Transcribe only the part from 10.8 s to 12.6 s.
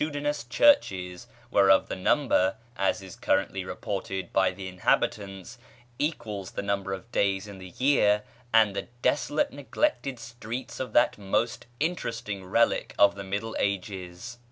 that most interesting